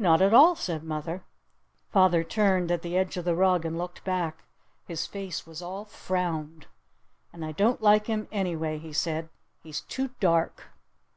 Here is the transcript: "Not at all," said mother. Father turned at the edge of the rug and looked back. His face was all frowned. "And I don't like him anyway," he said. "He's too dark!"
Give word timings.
"Not 0.00 0.20
at 0.20 0.34
all," 0.34 0.56
said 0.56 0.82
mother. 0.82 1.22
Father 1.90 2.24
turned 2.24 2.72
at 2.72 2.82
the 2.82 2.96
edge 2.96 3.16
of 3.16 3.24
the 3.24 3.36
rug 3.36 3.64
and 3.64 3.78
looked 3.78 4.02
back. 4.02 4.42
His 4.84 5.06
face 5.06 5.46
was 5.46 5.62
all 5.62 5.84
frowned. 5.84 6.66
"And 7.32 7.44
I 7.44 7.52
don't 7.52 7.80
like 7.80 8.08
him 8.08 8.26
anyway," 8.32 8.78
he 8.78 8.92
said. 8.92 9.28
"He's 9.62 9.82
too 9.82 10.10
dark!" 10.18 10.70